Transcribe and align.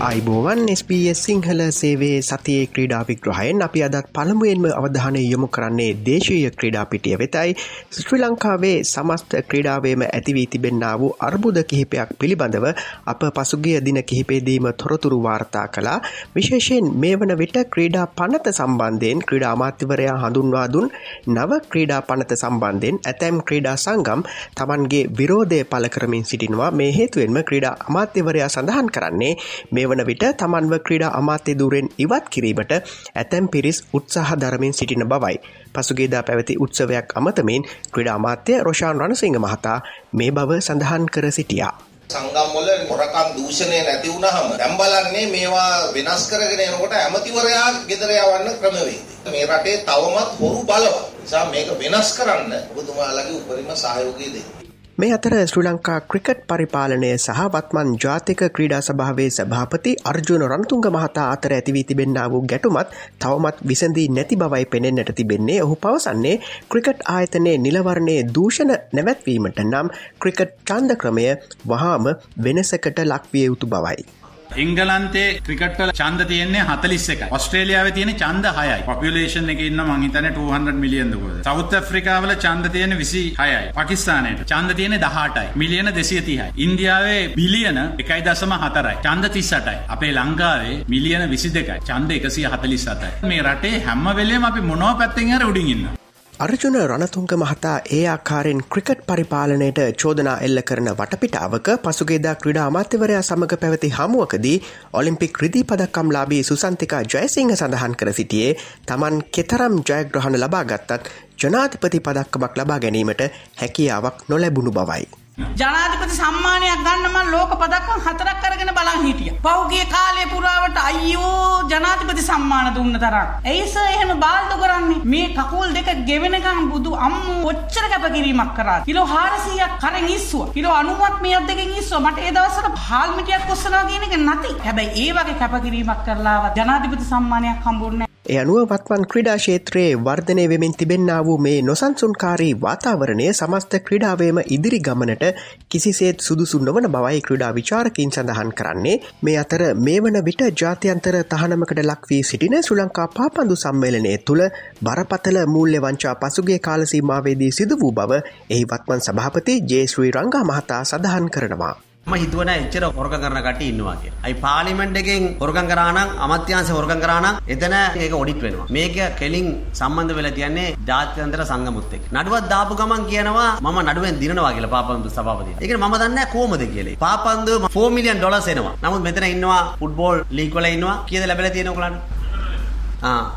අයිබෝවන් 0.00 0.60
SBS 0.70 1.18
සිංහල 1.20 1.58
සේවේ 1.70 2.20
සතියේ 2.22 2.68
ක්‍රීඩා 2.68 3.00
විග්‍රහයෙන් 3.02 3.58
අපි 3.60 3.80
අදත් 3.82 4.06
පළමුුවෙන්ම 4.10 4.66
අවධානය 4.70 5.20
යොමු 5.22 5.48
කරන්නේ 5.48 5.88
දේශීය 6.06 6.50
ක්‍රීඩා 6.52 6.84
පිටිය 6.86 7.16
වෙතයි. 7.22 7.50
ශ්‍රී 7.96 8.20
ලංකාවේ 8.20 8.76
සමස්ත 8.84 9.36
ක්‍රීඩාවේම 9.44 10.04
ඇතිවී 10.06 10.44
තිබෙන්න්නා 10.46 10.92
වූ 11.00 11.10
අර්බුද 11.20 11.58
කිහිපයක් 11.64 12.14
පිළිබඳව 12.18 12.66
අප 13.06 13.24
පසුගිය 13.30 13.76
දින 13.80 13.98
කිහිපේදීම 14.04 14.68
තොරතුරු 14.74 15.18
වාර්තා 15.18 15.66
කලා 15.68 15.98
විශේෂයෙන් 16.30 16.88
මේ 16.96 17.12
වන 17.16 17.34
විට 17.34 17.58
ක්‍රීඩා 17.68 18.06
පනත 18.14 18.54
සම්බන්ධයෙන් 18.54 19.20
ක්‍රීඩා 19.28 19.52
අමාත්‍යවරයා 19.52 20.16
හඳුන්වා 20.24 20.64
දුන් 20.70 20.88
නව 21.28 21.60
ක්‍රීඩා 21.68 22.00
පනත 22.04 22.40
සම්බන්ධයෙන් 22.40 23.02
ඇතැම් 23.04 23.44
ක්‍රීඩා 23.44 23.76
සංගම් 23.76 24.24
තමන්ගේ 24.56 25.04
විරෝධය 25.18 25.60
පල 25.66 25.90
කරමින් 25.90 26.24
සිටිනවා. 26.24 26.72
මේ 26.72 26.90
හේතුවෙන්ම 26.92 27.38
ක්‍රීඩා 27.44 27.76
අමාත්‍යවරයා 27.84 28.50
සඳහන් 28.50 28.90
කරන්නේ 28.90 29.34
මේ 29.72 29.88
වන 29.90 30.02
විට 30.06 30.24
තමන්ව 30.36 30.78
ක්‍රීඩා 30.80 31.12
අමාත්‍ය 31.14 31.54
දුරෙන් 31.54 31.88
ඉවත් 31.98 32.30
කිරීමට 32.30 32.72
ඇතැම් 33.14 33.48
පිරිස් 33.48 33.78
උත්සාහ 33.92 34.30
දරමින් 34.36 34.72
සිටින 34.72 35.06
බවයි. 35.06 35.36
පසුගේදා 35.74 36.22
පැවති 36.22 36.58
උත්සවයක් 36.58 37.14
අමතමින් 37.14 37.68
ක්‍රඩා 37.92 38.14
අමාත්‍ය 38.14 38.58
රෝෂාන් 38.60 39.00
රණසිංහ 39.00 39.38
මහතා 39.40 39.78
මේ 40.12 40.30
බව 40.32 40.60
සඳහන් 40.60 41.06
කර 41.08 41.32
සිටියා. 41.32 41.74
සංගම්වල 42.10 42.68
මොරකම් 42.88 43.28
දූෂණය 43.36 43.78
නැති 43.80 44.08
වුනහම 44.10 44.48
දැන් 44.52 44.74
බලන්නේ 44.74 45.26
මේවා 45.28 45.94
වෙනස් 45.94 46.22
කරගෙන 46.26 46.62
යනකොට 46.64 46.94
ඇමතිවරයා 46.94 47.68
ගෙදර 47.86 48.10
යවන්න 48.12 48.56
ක්‍රමවේද. 48.56 49.02
මේ 49.26 49.46
රටේ 49.46 49.76
තවමත් 49.80 50.30
හොරු 50.40 50.62
බලවත්. 50.64 50.98
නිසා 51.20 51.44
මේක 51.46 51.70
වෙනස් 51.78 52.08
කරන්න 52.16 52.52
ඔබතුමාලගේ 52.70 53.36
උපරිම 53.36 53.70
සහයෝගය 53.76 54.32
දෙන්න. 54.34 54.59
මේ 55.00 55.10
අතර 55.10 55.34
ශ්‍රී 55.40 55.62
ලංකා 55.64 55.98
ක්‍රිකට් 56.04 56.40
පරිපාලනය 56.48 57.10
සහ 57.10 57.44
වත්මන් 57.44 57.92
ජාතික 57.96 58.42
ක්‍රීඩා 58.50 58.80
සභාවේ 58.80 59.28
සභාපති 59.30 59.92
අර්ජුන 60.04 60.44
රන්තුංග 60.46 60.88
මහතා 60.88 61.26
අතර 61.28 61.52
ඇතිවී 61.52 61.84
තිබෙන්න්නා 61.84 62.26
වූ 62.28 62.42
ගැටුමත් 62.44 62.92
තවමත් 63.18 63.64
විසඳී 63.64 64.06
නැති 64.10 64.40
බවයි 64.42 64.68
පෙනෙන්නට 64.68 65.14
තිබෙන්නේ 65.14 65.58
ඔහු 65.62 65.78
පවසන්නේ 65.78 66.36
ක්‍රිකට් 66.70 67.08
ආයතනයේ 67.08 67.56
නිලවරණය 67.60 68.20
දූෂණ 68.34 68.76
නැවැත්වීමට 68.92 69.64
නම් 69.64 69.94
ක්‍රිකට් 70.18 70.56
චන්ද 70.66 70.98
ක්‍රමය 70.98 71.28
වහාම 71.66 72.14
වෙනසකට 72.40 73.06
ලක්විය 73.06 73.46
යුතු 73.46 73.66
බවයි. 73.68 74.19
එංගලන්තේ 74.56 75.26
ක්‍රිකට්වල 75.46 75.92
ඡන්ද 75.98 76.26
තියෙන්නේ 76.30 76.62
41යි. 76.70 77.28
ඕස්ට්‍රේලියාවේ 77.30 77.92
තියෙන 77.98 78.12
ඡන්ද 78.22 78.46
6යි. 78.58 78.78
පොපියුලේෂන් 78.88 79.50
එකේ 79.54 79.66
ඉන්න 79.70 79.82
මං 79.84 80.02
හිතන්නේ 80.06 80.32
200 80.38 80.74
මිලියන් 80.84 81.12
දුකද. 81.14 81.42
සවුත් 81.48 81.74
ඇෆ්‍රිකාවල 81.80 82.34
ඡන්ද 82.44 82.72
තියෙන 82.76 82.96
26යි. 82.98 83.72
පාකිස්තානයේ 83.78 84.34
ඡන්ද 84.50 84.74
තියෙන්නේ 84.80 85.00
18යි. 85.06 85.46
මිලියන 85.62 85.92
230යි. 86.00 86.50
ඉන්දියාවේ 86.66 87.22
බිලියන 87.38 87.80
1.4යි. 87.98 88.96
ඡන්ද 89.06 89.24
38යි. 89.36 89.78
අපේ 89.88 90.12
ලංකාවේ 90.18 90.76
මිලියන 90.88 91.28
22යි. 91.30 91.80
ඡන්ද 91.88 92.10
147යි. 92.18 93.32
මේ 93.32 93.42
රටේ 93.48 93.78
හැම 93.88 94.06
වෙලේම 94.20 94.44
අපි 94.50 94.68
මොනවා 94.72 94.94
පැත්තෙන් 95.02 95.34
හරි 95.36 95.50
උඩින් 95.52 95.74
ඉන්නවා. 95.76 95.99
අර්ජුන 96.40 96.76
රණතුංග 96.80 97.26
මහතා 97.34 97.72
ඒ 97.90 98.04
ආකාරෙන් 98.06 98.60
ක්‍රිකට් 98.66 99.00
පරිපාලනයට 99.06 99.80
චෝදනා 99.94 100.36
එල්ල 100.40 100.62
කරන 100.62 100.88
වටපිටාවක 100.92 101.68
පසුගේදා 101.82 102.34
ක්‍රඩා 102.36 102.64
අමාත්‍යවරයා 102.66 103.20
සමඟ 103.20 103.54
පැවති 103.56 103.90
හමුවකදී 103.90 104.54
ඔලිම්පික් 104.94 105.42
රිදී 105.42 105.64
පදක්කම් 105.66 106.16
ලාබී 106.16 106.42
සුසන්තිකා 106.44 107.04
ජයසිංහ 107.10 107.54
සඳහන් 107.54 108.00
කර 108.00 108.14
සිටියේ 108.14 108.58
තමන් 108.86 109.22
කෙතරම් 109.30 109.80
ජයග්‍රහණ 109.84 110.40
ලබා 110.40 110.66
ගත්තත් 110.66 111.14
ජනාධිපති 111.38 112.00
පදක්කමක් 112.02 112.52
ලබා 112.56 112.80
ගැනීමට 112.80 113.26
හැකියාවක් 113.56 114.28
නොලැබුණු 114.28 114.72
බවයි. 114.72 115.19
ජනාධිපති 115.60 116.16
සම්මානයක් 116.20 116.82
ගන්න 116.86 117.06
මම 117.10 117.30
ලෝක 117.34 117.52
පදක්කම් 117.60 118.00
හතරක් 118.06 118.44
අරගෙන 118.48 118.72
බලන් 118.78 119.06
හිටියා. 119.06 119.36
පහුගිය 119.46 119.84
කාලේ 119.94 120.26
පුරාවට 120.32 120.78
අයියෝ 120.88 121.62
ජනාධිපති 121.72 122.24
සම්මාන 122.30 122.68
දුන්න 122.76 122.98
තරම්. 123.04 123.28
ඇයි 123.50 123.68
සර් 123.72 123.86
එහෙම 123.94 124.12
බාල්දු 124.24 124.60
කරන්නේ? 124.62 125.00
මේ 125.12 125.28
කකුල් 125.38 125.72
දෙක 125.76 125.88
ගෙවෙනකම් 126.08 126.60
බුදු 126.72 126.92
අම්මෝ 127.06 127.38
කොච්චර 127.46 127.86
කැපකිරීමක් 127.92 128.52
කරාද? 128.58 128.84
කිලෝ 128.90 129.06
400ක් 129.14 129.80
කරන් 129.84 130.08
ඉස්සුවා. 130.18 130.52
කිලෝ 130.56 130.76
90ක් 130.82 131.22
මේ 131.24 131.34
අද්දකින් 131.40 131.74
ඉස්සුවා. 131.80 132.04
මට 132.06 132.26
ඒ 132.26 132.36
දවස්වල 132.36 132.78
හාල් 132.88 133.10
මිටියක් 133.16 133.48
කොස්සනවා 133.50 133.84
කියන 133.88 134.06
එක 134.08 134.14
නැති. 134.28 134.54
හැබැයි 134.66 135.08
ඒ 135.08 135.18
වගේ 135.18 135.40
කැපකිරීමක් 135.42 136.06
කරලාවත් 136.06 136.62
ජනාධිපති 136.62 137.10
සම්මානයක් 137.12 137.66
හම්බුන්නේ 137.66 138.09
එ 138.30 138.34
අනුව 138.36 138.58
වත්මන් 138.64 139.04
ක්‍රඩා 139.04 139.36
ශේත්‍රයේ 139.38 139.94
වර්ධනය 140.00 140.42
වෙමින් 140.46 140.74
තිබෙන්න්නා 140.74 141.18
වූ 141.20 141.38
මේ 141.38 141.56
නොසන්සුන්කාරී 141.62 142.52
වාතාවරණය 142.60 143.26
සමස්ත 143.30 143.74
ක්‍රඩාවේම 143.82 144.38
ඉදිරි 144.48 144.78
ගමනට 144.80 145.24
කිසිසේත් 145.68 146.20
සුදුසු 146.20 146.60
නොවන 146.60 146.86
බවයි 146.88 147.20
ක්‍රඩා 147.22 147.50
විචාරකින් 147.52 148.12
සඳහන් 148.12 148.54
කරන්නේ 148.54 148.94
මේ 149.22 149.36
අතර 149.36 149.66
මේ 149.80 149.98
වන 150.00 150.20
විට 150.22 150.46
ජාත්‍යන්තර 150.56 151.20
තහනමකට 151.26 151.84
ලක්වී 151.84 152.22
සිටින 152.22 152.56
සුලංකා 152.62 153.10
පාපන්දු 153.10 153.58
සම්මේලනය 153.58 154.16
තුළ 154.22 154.46
බරපතල 154.84 155.42
මූල්‍ය 155.48 155.78
වංචා 155.80 156.16
පසුගේ 156.16 156.58
කාලසීමාවේදී 156.60 157.52
සිදු 157.52 157.82
වූ 157.82 157.92
බව 157.92 158.24
එහි 158.50 158.64
වත්මන් 158.66 159.06
සභාපති 159.06 159.62
ජේශ්‍රී 159.68 160.16
රංගා 160.16 160.44
මහතා 160.46 160.84
සඳහන් 160.84 161.30
කරනවා. 161.30 161.76
ම 162.10 162.14
හිතුවන 162.22 162.50
එච්චර 162.54 162.84
හොරක 162.98 163.14
කරන 163.24 163.38
කට 163.46 163.62
ඉන්නවා 163.70 163.96
කිය. 164.02 164.12
අයි 164.26 164.34
පාලිමෙන්ට් 164.44 165.00
එකෙන් 165.02 165.24
හොරකම් 165.42 165.66
කරා 165.72 165.90
නම් 165.94 166.08
අමාත්‍යාංශ 166.24 166.72
හොරකම් 166.76 167.00
කරා 167.04 167.20
නම් 167.24 167.36
එතන 167.54 167.76
ඒක 168.04 168.14
ඔඩිට් 168.20 168.42
වෙනවා. 168.46 168.68
මේක 168.76 168.96
කෙලින් 169.20 169.48
සම්බන්ධ 169.80 170.14
වෙලා 170.18 170.36
තියන්නේ 170.38 170.68
ජාත්‍යන්තර 170.90 171.42
සංගමුත් 171.50 171.94
එක්ක. 171.96 172.04
නඩුවක් 172.16 172.48
දාපු 172.52 172.78
ගමන් 172.80 173.02
කියනවා 173.10 173.50
මම 173.64 173.78
නඩුවෙන් 173.88 174.20
දිනනවා 174.22 174.52
කියලා 174.56 174.74
පාපන්දු 174.76 175.08
සභාපතිය. 175.16 175.56
ඒක 175.62 175.76
මම 175.82 175.96
දන්නේ 176.02 176.30
කොහොමද 176.34 176.64
කියලා. 176.76 176.98
පාපන්දු 177.06 177.52
4 177.76 177.90
මිලියන් 177.96 178.18
ඩොලර්ස් 178.22 178.48
එනවා. 178.54 178.74
නමුත් 178.84 179.02
මෙතන 179.08 179.28
ඉන්නවා 179.34 179.62
ෆුට්බෝල් 179.82 180.16
ලීග් 180.38 180.50
වල 180.56 180.68
ඉන්නවා. 180.76 180.96
කීයද 181.08 181.28
ලැබලා 181.30 181.54
තියෙනව 181.56 181.72
ඔයගලන්ට? 181.74 182.19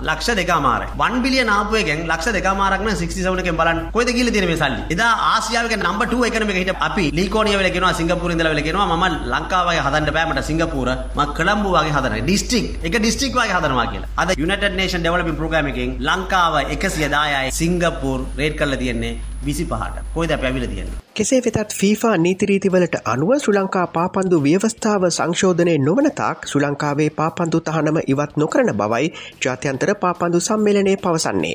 ලක්ෂ 0.07 0.29
දෙකමාර 0.39 0.81
වන් 1.01 1.15
බිලිය 1.23 1.43
නාපුවගෙන් 1.51 1.99
ලක්ෂ 2.11 2.33
දෙකමාරක්න 2.37 2.89
සික්සවනක 3.01 3.49
බලන් 3.59 3.79
කොයිද 3.95 4.09
කියල 4.17 4.31
තින 4.35 4.45
මේ 4.51 4.59
සල්ලි? 4.61 4.81
එදා 4.93 5.11
ආසියාවක 5.33 5.75
නම්බ 5.79 6.01
2 6.13 6.27
එකනම 6.29 6.51
හිට 6.59 6.71
අපි 6.87 7.05
ලීකෝනිය 7.19 7.57
වෙලගෙනවා 7.61 7.93
සිංගප්පූරින් 7.99 8.35
ඉඳලා 8.37 8.53
වෙලගෙනවා 8.55 8.87
මම 8.91 9.05
ලංකාවගේ 9.33 9.85
හදන්න 9.85 10.13
බෑ 10.17 10.25
මට 10.31 10.45
සිංගප්පූර 10.49 10.89
මම 11.17 11.21
කොළඹ 11.37 11.65
වගේ 11.75 11.93
හදනවා. 11.97 12.23
ඩිස්ට්‍රික් 12.27 12.67
එක 12.87 12.99
ඩිස්ට්‍රික් 12.99 13.33
වගේ 13.39 13.55
හදනවා 13.57 13.87
කියලා. 13.93 14.11
අද 14.21 14.35
යුනයිටඩ් 14.43 14.77
නේෂන් 14.81 15.01
ඩෙවලොපින් 15.05 15.39
ප්‍රෝග්‍රෑම් 15.39 15.71
එකෙන් 15.71 15.95
ලංකාව 16.09 16.59
110යි 16.75 17.55
සිංගප්පූර් 17.61 18.19
රේට් 18.41 18.59
කරලා 18.59 18.81
තියෙන්නේ 18.83 19.17
විසි 19.47 19.65
පහට 19.71 20.05
කොයිද 20.17 20.37
පැවිල 20.43 20.67
තියෙන. 20.75 21.02
කෙසේ 21.15 21.41
වෙතත් 21.45 21.73
ෆීෆා 21.79 22.13
නීතිරීතිවලට 22.17 22.95
අනුව 23.05 23.31
ශ්‍ර 23.35 23.53
ලංකා 23.55 23.83
පාපන්දු 23.95 24.37
ව්‍යවස්ථාව 24.45 25.03
සංශෝධනය 25.09 25.75
නොවනතාක් 25.79 26.47
ශ්‍ර 26.49 26.61
ලංකාවේ 26.63 27.09
පාපන්දු 27.19 27.59
තහනම 27.67 27.99
ඉවත් 28.05 28.33
නොකරන 28.37 28.71
බවයි 28.79 29.11
ජාත්‍යන්තර 29.43 29.91
පාපන්දු 30.03 30.39
සම්මේලනය 30.39 30.95
පවසන්නේ. 30.97 31.53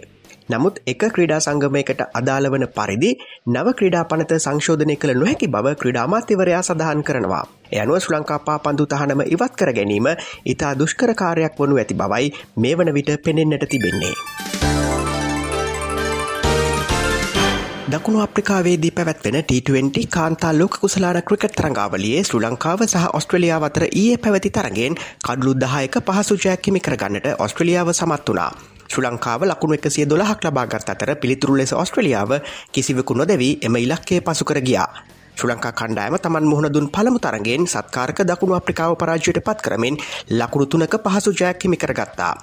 නමුත් 0.49 0.79
එක 0.87 1.03
ක්‍රඩා 1.09 1.41
සංගමයකට 1.41 2.05
අදාළවන 2.13 2.67
පරිදි 2.77 3.11
නව 3.49 3.75
ක්‍රඩා 3.81 4.05
පනත 4.05 4.39
සංශෝධනය 4.39 4.97
කළ 4.97 5.15
නොහැකි 5.17 5.49
බව 5.49 5.75
ක්‍රඩාමාත්‍යවරයා 5.83 6.63
සඳහන් 6.63 7.03
කරනවා. 7.03 7.45
යනුව 7.75 7.99
ශ්‍ර 7.99 8.15
ලංකා 8.15 8.41
පාපන්දු 8.47 8.87
තහනම 8.87 9.27
ඉවත් 9.27 9.59
කර 9.59 9.73
ගැනීම 9.73 10.09
ඉතා 10.47 10.73
දුෂ්කරකාරයක් 10.81 11.59
වනු 11.61 11.83
ඇති 11.83 12.01
බවයි 12.03 12.35
මේ 12.57 12.77
වන 12.77 12.95
විට 12.95 13.13
පෙනෙන්නට 13.25 13.69
තිබෙන්නේ. 13.69 14.15
දකුණු 17.89 18.21
අප්‍රිකාවේදී 18.21 18.91
පැවැත්වෙන 18.91 19.37
T20 19.43 20.03
කාන්තා 20.09 20.51
ලෝක 20.53 20.75
කුසලාන 20.81 21.19
ක්‍රිකට් 21.23 21.55
තරඟාවලියේ 21.57 22.25
ශ්‍රී 22.25 22.41
ලංකාව 22.43 22.83
සහ 22.85 23.05
ඔස්ට්‍රලියාව 23.13 23.63
අතර 23.63 23.85
ඊයේ 23.91 24.19
පැවති 24.19 24.51
තරගෙන් 24.51 24.99
කඩලු 25.27 25.53
දහයක 25.55 25.97
පහසු 26.03 26.37
ජයක්කිමි 26.37 26.81
කරගන්නට 26.81 27.29
ඔස්ට්‍රලියාව 27.39 27.93
සමත් 27.93 28.29
වනා. 28.29 28.51
ශ්‍ර 28.89 29.05
ලංකාව 29.05 29.45
ලකුණු 29.45 29.79
එකසිය 29.79 30.07
දොළහක් 30.07 30.45
ලබාගත් 30.45 30.91
අතර 30.91 31.15
පිළිතුරු 31.15 31.57
ලෙස 31.57 31.73
ඔස්ට්‍රලියාව 31.75 32.37
කිසිවකු 32.73 33.15
නොදැවී 33.15 33.59
එම 33.63 33.77
ඉලක්කේ 33.77 34.21
පසුකර 34.23 34.61
ගියා. 34.61 34.89
ශ්‍ර 35.37 35.49
ලංකා 35.49 35.73
කණ්ඩායම 35.73 36.19
තමන් 36.19 36.45
මුහුණ 36.45 36.71
දුන් 36.71 36.91
පළමු 36.91 37.19
තරගෙන් 37.21 37.67
සත්කාරක 37.67 38.21
දකුණු 38.25 38.55
අප්‍රිකාව 38.55 38.97
පරාජයට 38.97 39.41
පත් 39.41 39.59
කරමින් 39.61 39.97
ලකුණු 40.33 40.67
තුනක 40.67 40.95
පහසු 41.05 41.31
ජයක්කිමි 41.33 41.77
කරගත්තා. 41.77 42.35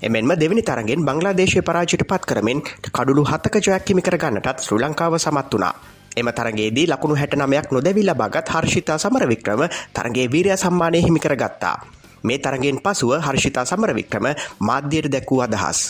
එමෙන්ම 0.00 0.30
දෙවනි 0.32 0.62
තරගෙන් 0.62 1.02
බංගලාදේශය 1.02 1.60
පරාජයට 1.60 2.04
පත් 2.04 2.22
කරමින් 2.24 2.60
කඩුළු 2.88 3.24
හතක 3.24 3.54
ජයක් 3.58 3.88
හිමි 3.88 4.02
කරගන්නටත් 4.02 4.60
ශ්‍රී 4.60 4.80
ලංකාව 4.80 5.18
සමත් 5.18 5.54
වනා. 5.54 5.74
එම 6.16 6.28
තරගේදී 6.30 6.86
ලකුණු 6.86 7.16
හැට 7.16 7.34
නමයක් 7.34 7.72
නොදැවිල්ල 7.72 8.12
බගත් 8.14 8.48
හර්ෂිතා 8.48 8.98
සමරවික්‍රම 8.98 9.62
තරගේ 9.92 10.26
වීරය 10.28 10.56
සම්මානය 10.56 11.00
හිමිකර 11.00 11.34
ගත්තා. 11.34 11.76
මේ 12.24 12.38
තරගෙන් 12.38 12.78
පසුව 12.78 13.18
හර්ෂිතා 13.20 13.64
සමරවික්‍රම 13.64 14.26
මාධ්‍යයට 14.60 15.10
දැක්වූ 15.10 15.40
අදහස්. 15.40 15.80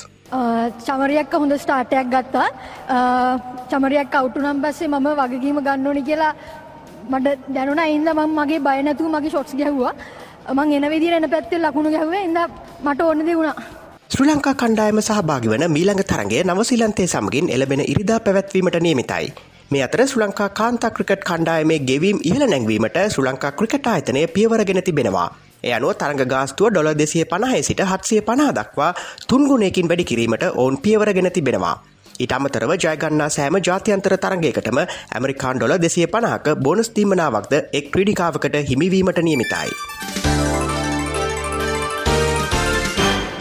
චමරයක් 0.78 1.32
හොඳ 1.34 1.52
ස්ටාර්ටයක් 1.54 2.08
ගත්තා 2.08 2.48
චමරයක් 3.68 4.14
අවුටුනම් 4.14 4.62
පස්සේ 4.62 4.88
මම 4.88 5.08
වගකීම 5.16 5.60
ගන්න 5.60 5.86
ඕනි 5.86 6.02
කියලා 6.02 6.32
මට 7.08 7.38
දැනුන 7.48 7.80
ඉන්න 7.86 8.08
මම 8.08 8.30
මගේ 8.34 8.60
බයනැතුව 8.60 9.08
මගේ 9.08 9.30
ෂොට්ස් 9.30 9.54
ගැහ්වා 9.54 9.92
මං 10.50 10.72
එන 10.74 10.90
විදිර 10.90 11.12
එන 11.14 11.30
පැත්තෙල් 11.30 11.62
ලකුණු 11.62 11.90
ගැහුව 11.90 12.14
ඉද 12.16 12.38
මට 12.82 13.00
ඕන 13.02 13.26
දෙවුණා 13.26 13.77
ශ්‍රී 14.12 14.26
ලංකා 14.28 14.52
කණ්ඩායම 14.60 14.98
සහභාගි 15.00 15.48
වන 15.52 15.64
මීළඟ 15.72 15.98
තරගේ 16.10 16.42
නවසිලන්තේ 16.44 17.06
සමගින් 17.12 17.48
එලබෙන 17.54 17.80
ඉරිදා 17.82 18.16
පැවැත්වීමට 18.26 18.76
නියමිතයි. 18.84 19.26
මේ 19.72 19.82
අතර 19.86 20.00
ශ්‍රී 20.02 20.22
ලංකා 20.22 20.46
කාන්තා 20.60 20.90
ක්‍රිකට් 20.96 21.26
කණ්ඩායමේ 21.28 21.78
ගෙවීම් 21.90 22.22
ඉහළ 22.30 22.44
නැංවීමට 22.52 22.96
ශ්‍රී 23.14 23.26
ලංකා 23.26 23.50
ක්‍රිකට් 23.58 23.90
ආයතනය 23.92 24.22
පියවරගෙන 24.36 24.80
තිබෙනවා. 24.86 25.26
එය 25.64 25.72
අනුව 25.78 25.92
තරඟ 26.02 26.24
ගාස්තුව 26.32 26.70
ඩොල 26.70 26.88
දෙසිය 27.00 27.24
පණහය 27.32 27.60
සිට 27.68 27.82
හත්සිය 27.90 28.22
පනා 28.30 28.48
දක්වා 28.58 28.90
තුන්ගුණයකින් 29.28 29.90
වැඩි 29.92 30.08
කිරීමට 30.12 30.46
ඔවුන් 30.52 30.80
පියවරගෙන 30.86 31.30
තිබෙනවා. 31.36 31.74
ඊට 32.18 32.34
අමතරව 32.38 32.72
ජයගන්නා 32.78 33.28
සෑම 33.36 33.60
ජාත්‍යන්තර 33.68 34.16
තරගයකටම 34.24 34.80
ඇමරිකාන් 34.86 35.60
ඩොල 35.60 35.76
දෙසිය 35.84 36.08
පනාක 36.16 36.48
බොනස් 36.64 36.90
දීමනාවක්ද 36.96 37.54
එක් 37.80 37.92
ක්‍රඩිකාවකට 37.92 38.58
හිමිවීමට 38.72 39.22
නියමිතයි. 39.28 39.70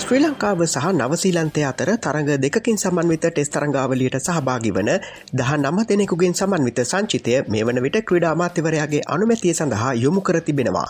ශ්‍රී 0.07 0.23
ලංකාව 0.23 0.61
සහ 0.63 0.85
නවසීලන්තය 0.89 1.61
අතර 1.69 1.89
තරඟ 1.97 2.29
දෙකින් 2.43 2.77
සමන්විත 2.77 3.25
ටෙස් 3.25 3.49
තරංගාවලියට 3.49 4.15
සහභාගි 4.19 4.71
වන 4.71 4.89
දහ 5.33 5.49
නම 5.55 5.79
දෙනෙකුගෙන් 5.89 6.33
සමන්විත 6.33 6.79
සංචිතය 6.83 7.33
මේ 7.45 7.65
වන 7.67 7.81
විට 7.85 7.97
ක්‍රඩාමාත්‍යවරයාගේ 8.01 9.01
අනුමැතිය 9.05 9.53
සඳහා 9.53 9.91
යොමු 9.95 10.21
කර 10.21 10.39
තිබෙනවා. 10.41 10.87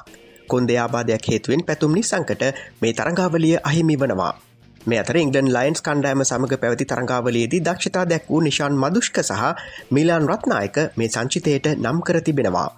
කොන්දයාබාධයක් 0.48 1.26
හේතුවෙන් 1.30 1.66
පැතුම් 1.66 1.98
නිසංකට 1.98 2.44
මේ 2.82 2.94
තරංගාවලිය 2.94 3.58
අහිමි 3.64 3.98
වනවා. 3.98 4.34
මේ 4.82 5.02
අතර 5.02 5.18
ඉංගලන් 5.18 5.50
ලයින්ස් 5.50 5.82
කණ්ඩෑම 5.82 6.24
සමඟ 6.24 6.62
පැවති 6.62 6.86
තරංගාවලයේදී 6.86 7.64
දක්ෂතා 7.64 8.06
දැක් 8.06 8.30
වූ 8.30 8.42
නිශාන් 8.42 8.78
මදුෂ්ක 8.78 9.22
සහ 9.24 9.44
මිලාන් 9.92 10.30
රත්නායක 10.30 10.78
මේ 10.96 11.10
සංචිතයට 11.10 11.74
නම් 11.76 12.06
කර 12.06 12.22
තිබෙනවා. 12.22 12.70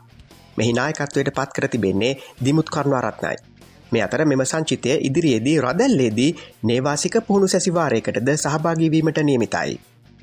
මෙහි 0.57 0.71
නායකත්වයට 0.74 1.35
පත් 1.38 1.50
කර 1.56 1.68
තිබෙන්නේ 1.68 2.18
දිමුත් 2.45 2.69
කරුණවා 2.69 3.07
රත්නයි. 3.07 3.58
මේ 3.91 4.03
අතර 4.03 4.25
මෙම 4.25 4.44
සංචිතය 4.45 4.97
ඉදිරියේදී 5.01 5.57
රදැල්ලේදී 5.59 6.31
නේවාසික 6.63 7.15
පුහුණු 7.27 7.47
සැසිවාරයකටද 7.47 8.33
සහභාගීවීමට 8.36 9.21
නියමිතයි. 9.24 9.80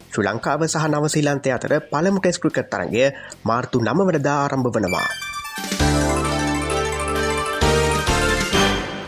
ශ්‍රී 0.09 0.27
ලංකාව 0.27 0.67
සහ 0.67 0.85
නවසීලන්තය 0.89 1.51
අතර 1.53 1.73
පළමු 1.87 2.21
ටෙස් 2.21 2.39
ක්‍රිකට් 2.39 2.69
තරගේ 2.71 3.09
මාර්තු 3.45 3.83
නමවනදා 3.83 4.37
ආරම්භ 4.39 4.71
වනවා. 4.75 5.09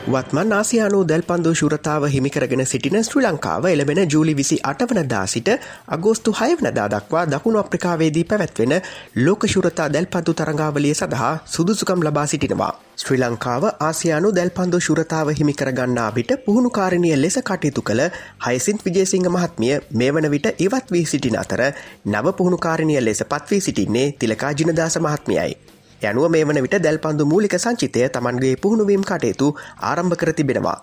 වත්මන් 0.09 0.53
ආසියානු 0.53 0.99
දැල්පන්දු 1.05 1.51
ශුරතාව 1.55 2.05
හිමිකරගෙන 2.09 2.65
සිටින 2.65 2.99
ශ්‍රී 3.01 3.25
ලංකාව 3.25 3.67
එළබෙන 3.67 4.03
ජූලි 4.07 4.35
විසි 4.37 4.59
අටවනදා 4.65 5.25
සිට 5.27 5.49
අගෝස්තු 5.89 6.37
හයවනදා 6.41 6.89
දක්වා 6.89 7.25
දකුණු 7.27 7.59
අප්‍රිකාවේදී 7.59 8.25
පැවැත්වෙන 8.25 8.75
ලෝකශුරතා 9.19 9.89
දැල්පන්දු 9.91 10.35
තරංගාවලිය 10.35 10.95
සඳහා 10.95 11.33
සුදුසුකම් 11.47 12.01
ලබා 12.03 12.27
සිටිනවා. 12.27 12.75
ශ්‍රී 12.99 13.19
ලංකාව 13.19 13.65
ආසියානු 13.81 14.31
දැල්පන්දු 14.37 14.79
ශුරතාව 14.87 15.29
හිමිකරගන්නා 15.39 16.07
විට 16.17 16.33
පුහුණුකාරණය 16.47 17.11
ලෙස 17.17 17.37
කටයුතු 17.43 17.83
කළ 17.83 18.03
හයිසින්ත් 18.47 18.81
විජේසිංහ 18.87 19.29
මහත්මිය 19.29 19.77
මේ 19.93 20.09
වන 20.15 20.27
විට 20.33 20.49
ඉවත් 20.59 20.91
වී 20.95 21.05
සිටින 21.05 21.37
අතර 21.43 21.63
නව 22.07 22.35
පුහුණුකාරණය 22.39 22.99
ලෙස 23.01 23.23
පත්වී 23.25 23.61
සිටින්නේ 23.61 24.05
තිලකා 24.15 24.53
ජිනදාස 24.53 24.99
මහත්මියයි. 24.99 25.55
යනුව 26.03 26.29
මේ 26.31 26.45
වන 26.45 26.63
විට 26.65 26.77
දැල්පන්දු 26.81 27.31
මූලික 27.33 27.57
සංචිතය 27.59 28.05
තමන්ගේ 28.11 28.55
පුහුණුවීම් 28.57 29.05
කටයුතු 29.05 29.55
ආරම්භ 29.85 30.17
කර 30.17 30.33
තිබෙනවා. 30.33 30.79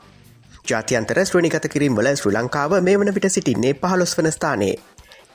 ජාතියන්තර 0.70 1.26
ශ්‍රණිකත 1.26 1.68
කිරීම්වල 1.70 2.16
ශ්‍රී 2.16 2.36
ලංකාව 2.36 2.82
මේ 2.82 2.98
වන 2.98 3.16
විට 3.16 3.32
සිටින්නේ 3.32 3.74
පහළොස් 3.76 4.18
වන 4.18 4.32
ස්ථානයේ. 4.32 4.76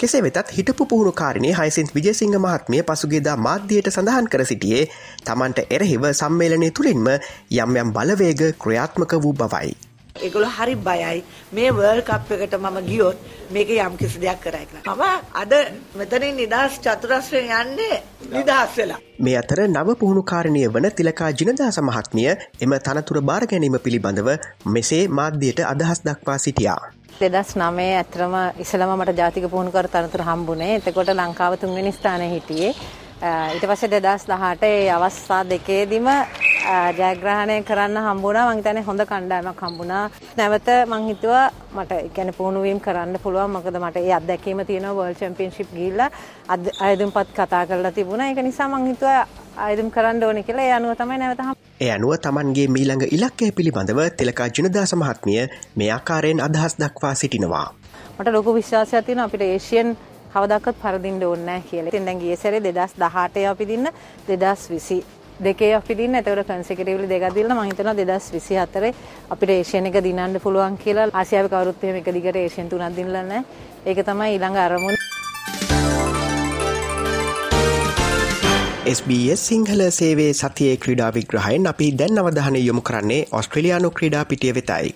කෙසේ 0.01 0.23
වෙතත් 0.23 0.53
හිටපු 0.53 0.87
පුහුණුකාරණය 0.87 1.53
හයිසින්ත් 1.55 1.95
විජසිංහ 1.95 2.39
මහත්මිය 2.39 2.83
පසුගේදා 2.85 3.37
මාධ්‍යයට 3.39 3.91
සඳහන් 3.91 4.31
කර 4.31 4.47
සිටියේ 4.47 4.89
තමන්ට 5.25 5.67
එරහිව 5.71 6.09
සම්මේලනය 6.15 6.73
තුළින්ම 6.73 7.13
යම් 7.59 7.77
යම් 7.77 7.93
බලවේග 7.93 8.43
ක්‍රියාත්මක 8.59 9.17
වූ 9.19 9.33
බවයි. 9.35 9.90
ඒගොල්ලෝ 10.17 10.51
හරි 10.51 10.75
බයයි 10.79 11.19
මේ 11.53 11.71
වර්ල්ඩ් 11.73 12.05
කප් 12.05 12.39
එකට 12.39 12.57
මම 12.57 12.79
ගියොත් 12.87 13.19
මේක 13.51 13.71
යම් 13.77 13.97
කිසි 13.97 14.21
දෙයක් 14.21 14.41
කරයි 14.41 14.67
කියලා. 14.67 14.95
මම 14.95 15.05
අද 15.35 15.53
මෙතනින් 15.97 16.37
නිදහස් 16.37 16.79
චතුරස්‍රයෙන් 16.81 17.51
යන්නේ 17.61 18.03
නිදහස් 18.31 18.77
වෙලා. 18.77 19.01
මේ 19.21 19.37
අතර 19.37 19.61
නව 19.67 19.97
පුහුණුකාරණය 19.97 20.63
වන 20.69 20.91
තිලකා 20.93 21.31
ජිනදාස 21.35 21.81
මහත්මිය 21.81 22.31
එම 22.61 22.79
තනතුර 22.81 23.21
බාර 23.23 23.43
ගැනීම 23.47 23.79
පිළිබඳව 23.81 24.31
මෙසේ 24.69 25.05
මාධ්‍යයට 25.11 25.67
අදහස් 25.67 26.01
දක්වා 26.03 26.39
සිටියා. 26.39 26.81
දෙදස් 27.23 27.51
නමේ 27.57 27.91
ඇතරම 27.95 28.35
ඉසලම 28.59 28.91
මට 28.95 29.19
ජාතික 29.19 29.45
පුහුණුකර 29.49 29.89
තනතුර 29.89 30.23
හම්බුනේ 30.23 30.73
එතකොට 30.77 31.11
ලංකාව 31.13 31.57
තුන්වෙනි 31.57 31.93
ස්ථානය 31.93 32.29
හිටියේ 32.31 32.75
ඊට 33.21 33.65
පස්සේ 33.69 33.91
දෙදස් 33.93 34.23
දහට 34.29 34.63
ඒ 34.65 34.89
අවස්ථා 34.97 35.43
දෙකේදිම 35.49 36.07
ජයග්‍රහණය 36.99 37.57
කරන්න 37.69 37.99
හම්බුණා. 38.07 38.45
මං 38.49 38.57
හිතන්නේ 38.61 38.85
හොඳ 38.87 39.05
කණ්ඩායමක් 39.11 39.61
හම්බුණා. 39.67 40.05
නැවත 40.39 40.71
මං 40.87 41.05
හිතුවා 41.09 41.51
මට 41.77 41.99
කියන්නේ 42.15 42.37
පුහුණුවීම් 42.39 42.81
කරන්න 42.81 43.19
පුළුවන්. 43.25 43.51
මොකද 43.57 43.77
මට 43.83 43.97
ඒ 43.97 44.15
අත්දැකීම 44.21 44.65
තියෙනවා 44.67 44.97
වර්ල්ඩ් 44.97 45.21
චැම්පියන්ෂිප් 45.21 45.75
ගිහිල්ලා. 45.75 46.11
අයදුම්පත් 46.89 47.37
කතා 47.37 47.67
කරලා 47.67 47.93
තිබුණා. 47.93 48.29
ඒක 48.29 48.43
නිසා 48.49 48.69
මං 48.69 48.87
හිතුවා 48.93 49.27
අයදුම් 49.69 49.91
කරන්න 49.91 50.25
ඕනේ 50.25 50.43
කියලා. 50.43 50.65
ඒ 50.65 50.73
අනුව 50.73 50.97
තමයි 50.97 51.19
නැවත 51.19 51.41
ඒ 51.81 51.91
අනුව 51.93 52.17
තමන්ගේ 52.25 52.69
මීළඟ 52.77 53.05
ඉලක්කය 53.17 53.53
පිළිබඳව 53.57 54.01
තිලකා 54.17 54.49
ජනදාස 54.59 54.95
මහත්මිය 55.03 55.43
මේ 55.77 55.91
ආකාරයෙන් 55.99 56.41
අදහස් 56.49 56.81
දක්වා 56.81 57.15
සිටිනවා. 57.15 57.67
මට 58.19 58.33
ලොකු 58.33 58.55
විශ්වාසයක් 58.55 59.07
තියෙනවා 59.07 59.29
අපිට 59.31 59.43
ඒෂියන් 59.43 59.97
කවදක්වත් 60.35 60.77
පරදින්න 60.83 61.25
ඕනේ 61.29 61.47
නැහැ 61.47 61.69
කියලා. 61.71 61.93
ඉතින් 61.93 62.07
දැන් 62.07 62.21
ගිය 62.23 62.37
සැරේ 62.37 62.61
2018 62.67 63.47
අපි 63.53 63.69
දින්න 63.73 63.91
2020 64.29 65.03
දෙකේ 65.45 65.73
අපි 65.75 65.95
දින්න 65.97 66.15
එතකොට 66.21 66.49
කන්සිකටිව්ලි 66.49 67.09
දෙකක් 67.13 67.35
දීලා 67.37 67.57
මම 67.57 67.71
හිතනවා 67.71 67.95
2024 67.95 68.95
අපිට 69.37 69.53
ඒෂියන් 69.57 69.87
එක 69.91 70.01
දිනන්න 70.09 70.41
පුළුවන් 70.45 70.77
කියලා 70.85 71.11
ආසියාවේ 71.13 71.53
කවුරුත් 71.55 71.85
එහෙම 71.85 72.01
එක 72.01 72.11
දිගට 72.17 72.41
ඒෂියන් 72.43 72.69
තුනක් 72.69 72.97
දිනලා 72.97 73.23
නැහැ. 73.31 73.45
ඒක 73.87 74.05
තමයි 74.09 74.33
ඊළඟ 74.35 74.61
අරමුණ. 74.67 75.01
SBS 78.91 79.43
සිංහල 79.49 79.81
සේවේ 79.97 80.33
සතියේ 80.35 80.77
ක්‍රීඩා 80.85 81.11
විග්‍රහයෙන් 81.15 81.67
අපි 81.73 81.89
දැන් 81.99 82.21
අවධානය 82.23 82.61
යොමු 82.67 82.83
කරන්නේ 82.89 83.19
ඔස්ට්‍රේලියානු 83.41 83.91
ක්‍රීඩා 83.99 84.25
පිටිය 84.31 84.55
වෙතයි. 84.59 84.95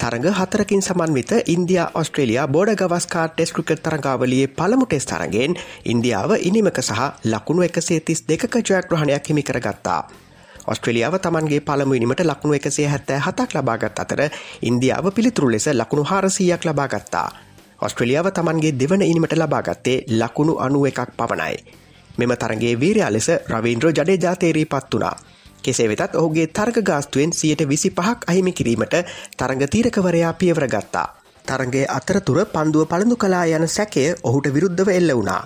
තරග 0.00 0.26
හතරකින් 0.30 0.82
සමන්විත 0.82 1.30
India 1.46 1.90
Australia 1.94 2.48
Border 2.48 2.74
Gavaskar 2.76 3.30
Test 3.30 3.52
cricket 3.52 3.82
තරගාවලියේ 3.82 4.48
පළමු 4.48 4.86
ටෙස් 4.86 5.06
තරගෙන් 5.06 5.54
ඉන්දියාව 5.84 6.30
ඉනිමක 6.40 6.78
සහ 6.80 7.00
ලකුණු 7.24 7.62
එකසේ 7.62 8.00
තිස් 8.00 8.24
දෙක 8.28 8.44
ජයග්‍රහණයක් 8.60 9.28
හිමි 9.28 9.42
කරගත්තා. 9.42 10.00
ඔස්ට්‍රලියාව 10.66 11.18
තමන්ගේ 11.18 11.60
පළමුුවනිමට 11.60 12.20
ලකුණු 12.22 12.54
එකසේ 12.54 12.86
හැත්තෑ 12.86 13.20
හතක් 13.20 13.54
ලබාගත් 13.54 13.98
අතර 13.98 14.20
ඉන්දියාව 14.62 15.12
පිළිතුරු 15.12 15.50
ලෙස 15.50 15.66
ලකුණු 15.68 16.04
හාරසීයක් 16.04 16.64
ලබාගත්තා. 16.64 17.28
ඔස්ට්‍රලියාව 17.80 18.28
තමන්ගේ 18.30 18.74
දෙවන 18.74 19.02
ඉනිමට 19.02 19.32
ලබාගත්තේ 19.34 20.04
ලකුණු 20.10 20.58
අනුව 20.58 20.86
එකක් 20.86 21.16
පවනයි. 21.16 21.56
මෙම 22.18 22.32
තරගේ 22.32 22.80
වීරයා 22.80 23.12
ලෙස 23.12 23.28
රවීන්ද්‍ර 23.48 23.88
ජඩේ 23.90 24.18
ජාතේරී 24.18 24.66
පත් 24.66 24.94
වනා. 24.94 25.16
කෙසේ 25.64 25.88
වෙතත් 25.88 26.14
ඔහුගේ 26.14 26.46
තර්ග 26.48 26.82
ගාස්තුවෙන් 26.82 27.32
සියට 27.32 27.62
විසි 27.64 27.90
පහක් 27.92 28.20
අහිමි 28.26 28.52
කිරීමට 28.52 28.96
තරඟ 29.34 29.66
තීරකවරයා 29.68 30.32
පියවර 30.34 30.66
ගත්තා. 30.68 31.06
තරගේ 31.44 31.84
අතරතුර 31.88 32.38
පන්දුව 32.48 32.86
පළඳු 32.86 33.16
කලා 33.16 33.44
යන 33.48 33.68
සැකය 33.68 34.04
ඔහුට 34.22 34.46
විරුද්ධව 34.48 34.88
එල්ල 34.90 35.12
වුණා. 35.12 35.42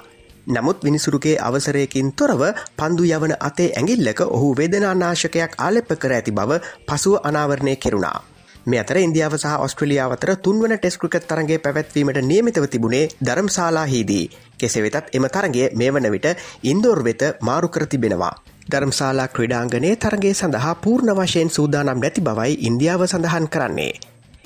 නමුත් 0.48 0.78
විනිසුරුගේ 0.80 1.36
අවසරයකින් 1.40 2.12
තොරව 2.14 2.42
පන්දු 2.76 3.04
යවන 3.06 3.34
අතේ 3.40 3.68
ඇඟිල්ලක 3.70 4.20
ඔහු 4.26 4.48
වේදනානාශකයක් 4.56 5.56
ආලෙප්ප 5.58 5.90
කර 5.96 6.12
ඇති 6.12 6.32
බව 6.32 6.60
පසුව 6.86 7.16
අනාවරණය 7.22 7.74
කෙරුණා. 7.76 8.18
මේ 8.66 8.80
අතර 8.80 8.98
ඉන්දියාව 8.98 9.34
සහ 9.36 9.54
ඔස්ට්‍රලියාව 9.58 10.12
අතර 10.12 10.30
තුන්වන 10.38 10.74
ටෙස් 10.74 10.96
ක්‍රිකට් 10.96 11.26
තරගේ 11.26 11.58
පැවැත්වීමට 11.58 12.20
නියමිතව 12.22 12.66
තිබුණේ 12.66 13.10
ධර්මශාලාහිදී. 13.20 14.24
කෙසේ 14.58 14.84
වෙතත් 14.84 15.10
එම 15.12 15.26
තරගේ 15.28 15.72
මේ 15.74 15.90
වන 15.90 16.10
විට 16.10 16.28
ඉන්දෝර් 16.64 17.00
වෙත 17.04 17.22
මාරු 17.40 17.68
කර 17.68 17.86
තිබෙනවා. 17.86 18.34
ධර්මශාලා 18.68 19.28
ක්‍රඩාංගනය 19.28 19.90
තරගේ 19.96 20.32
සඳහා 20.34 20.72
පූර්ණ 20.76 21.12
වශයෙන් 21.16 21.50
සූදානම් 21.50 22.00
නැති 22.00 22.22
බවයි 22.22 22.54
ඉන්දියාව 22.68 23.02
සඳහන් 23.06 23.46
කරන්නේ. 23.48 23.92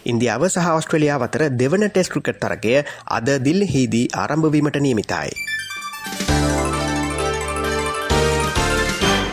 ඉන්දියාව 0.07 0.45
සහ 0.47 0.69
ඔස්ට්‍රලියාව 0.73 1.23
අතර 1.23 1.43
දෙවන 1.53 1.85
ටෙස් 1.87 2.09
ක්‍රිකට් 2.09 2.39
තරගය 2.41 2.75
අද 3.11 3.29
දිල්හිදී 3.41 4.05
ආරම්භවීමට 4.17 4.79
නියමිතයි. 4.79 5.31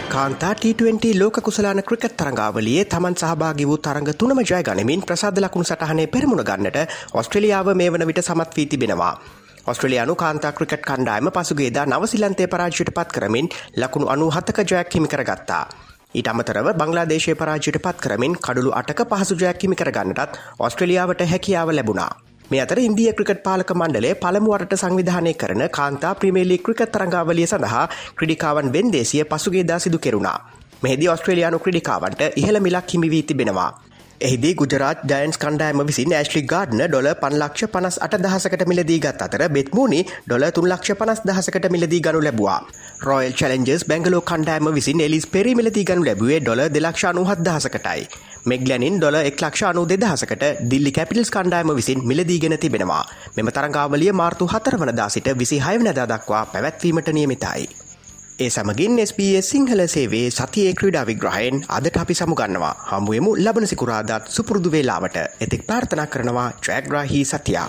කාන්තා 0.09 0.53
T20 0.55 1.13
ලෝක 1.15 1.37
කුසලාන 1.39 1.81
ක්‍රිකට් 1.83 2.15
තරඟාවලියේ 2.15 2.85
තමන් 2.85 3.15
සහභාගි 3.15 3.67
වූ 3.67 3.77
තරඟ 3.79 4.09
තුනම 4.15 4.41
ජය 4.43 4.63
ගනිමින් 4.63 5.03
ප්‍රසාද 5.03 5.37
ලකුණු 5.39 5.65
සටහනේ 5.65 6.07
පෙරමුණ 6.07 6.43
ගන්නට 6.43 6.79
ඔස්ට්‍රලියාව 7.13 7.69
මේ 7.73 7.91
වන 7.91 8.07
විට 8.07 8.23
සමත් 8.23 8.57
වී 8.57 8.67
තිබෙනවා. 8.67 9.13
ඔස්ට්‍රලයානු 9.65 10.15
කාන්තා 10.15 10.51
ක්‍රිකට් 10.51 10.83
කණ්ඩායම 10.83 11.29
පසුගේදා 11.31 11.85
නවසිලන්තය 11.87 12.47
පරාජයට 12.47 12.91
පත් 12.91 13.09
කරමින් 13.09 13.49
ලකුණු 13.77 14.07
අනු 14.07 14.29
හතක 14.29 14.59
ජයක් 14.63 14.93
හිමි 14.93 15.07
කරගත්තා. 15.07 15.63
ඊට 16.11 16.27
අමතරව 16.27 16.67
බංගලාදේශය 16.75 17.35
පරාජයට 17.35 17.77
පත් 17.79 17.97
කරමින් 17.97 18.37
කඩුළු 18.37 18.71
අටක 18.73 19.01
පහසු 19.05 19.35
ජයක් 19.37 19.63
හිමි 19.63 19.75
කරගන්නටත් 19.75 20.39
ඔස්ට්‍රලියාවට 20.59 21.21
හැකියාව 21.25 21.71
ලැබුණා. 21.71 22.11
මේ 22.49 22.61
අතර 22.61 22.79
ඉන්දිය 22.79 23.11
ක්‍රිකට් 23.13 23.43
පාලක 23.43 23.73
මණ්ඩලේ 23.73 24.13
පළමුුවරට 24.15 24.73
සංවිධානය 24.75 25.33
කරන 25.35 25.63
කාන්තා 25.71 26.13
ප්‍රිමේලි 26.15 26.57
ක්‍රිකත් 26.59 26.91
තරංගාවලිය 26.91 27.47
සඳහා 27.47 27.83
ක්‍රඩිකාවන් 28.15 28.73
වෙන්දේසිය 28.73 29.23
පසුගේදා 29.25 29.79
සිදු 29.79 29.99
කෙරුණා. 29.99 30.39
මෙහිදි 30.83 31.09
ඔස්ට්‍රේලයානු 31.09 31.59
ක්‍රඩිකාවන්ට 31.59 32.21
ඉහළ 32.35 32.59
මිලක් 32.59 32.93
හිමිවී 32.93 33.23
තිබෙනවා. 33.23 33.71
එහිදී 34.21 34.53
ගුජරාත් 34.53 35.03
ජයන්ස් 35.03 35.37
කණ්ඩෑම 35.37 35.81
විසින් 35.89 36.13
ඇශ්ලි 36.13 36.41
ගාඩ්න 36.43 36.81
ඩොල 36.81 37.07
පන්ලක්ෂ 37.21 37.71
පනස් 37.73 37.97
අට 37.99 38.15
දහසකට 38.17 38.63
මිලදී 38.71 38.99
ගත් 38.99 39.25
අතර 39.25 39.43
බෙත්මූනි 39.49 39.99
ඩොල 40.25 40.45
තුන්ලක්ෂ 40.51 40.91
පනස් 40.93 41.21
දහසකට 41.23 41.67
මිලදී 41.69 42.01
ගනු 42.01 42.21
ලැබවා. 42.21 42.59
රොයල් 43.01 43.33
චලෙන්ජස් 43.33 43.87
බැංගලෝ 43.87 44.21
කණ්ඩෑම 44.23 44.69
විසින් 44.71 45.05
එලිස් 45.07 45.27
පෙරි 45.27 45.55
මිලදී 45.55 45.85
ගනු 45.85 46.03
ලැබුවේ 46.03 46.39
ඩොල 46.41 46.63
දෙලක්ෂානු 46.69 47.25
හත් 47.25 47.45
දහසකටයි. 47.47 48.01
මෙගලනින් 48.45 48.97
ඩොල 48.97 49.19
එක්ලක්ෂානු 49.21 49.87
දෙදහසකට 49.87 50.43
දිල්ලි 50.71 50.91
කැපිටල්ස් 50.91 51.31
කණ්ඩෑම 51.31 51.75
විසින් 51.75 52.03
මිලදීගෙන 52.05 52.57
තිබෙනවා. 52.57 53.03
මෙම 53.35 53.51
තරංගාවලිය 53.51 54.11
මාර්තු 54.13 54.47
හතර 54.47 54.75
වනදා 54.77 55.09
සිට 55.09 55.29
විසි 55.35 55.59
හයවනදා 55.59 56.07
දක්වා 56.07 56.45
පැවැත්වීමට 56.47 57.13
නියමිතයි. 57.13 57.88
ඒ 58.39 58.47
සමගින් 58.49 58.93
SBS 59.01 59.47
සිංහල 59.49 59.81
සේවේ 59.87 60.27
සතියේ 60.31 60.73
ක්‍රඩා 60.73 61.01
විග්‍රහයෙන් 61.07 61.57
අදට 61.69 61.97
අපි 61.97 62.15
සමුගන්නවා 62.15 62.69
හමුවමු 62.89 63.31
ලබන 63.35 63.65
සිකුරාදත් 63.67 64.29
සුපුරුදු 64.29 64.71
වේලාවට 64.71 65.17
එතෙක් 65.45 65.65
ප්‍රාර්ථනා 65.67 66.05
කරනවා 66.07 66.45
ජයග්‍රාහි 66.67 67.23
සතියා. 67.25 67.65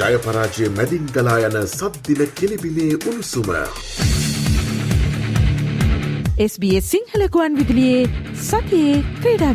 ජයපරාජය 0.00 0.70
මැදින් 0.70 1.06
ගලා 1.14 1.38
යන 1.40 1.60
සද්දින 1.68 2.24
කෙලිබිලේ 2.34 2.90
උණුසුම. 2.96 3.54
SBS 6.40 6.90
සිංහලකුවන් 6.90 7.56
විදිලියේ 7.56 8.34
සතියේ 8.42 8.98
ක්‍රීඩා 9.22 9.54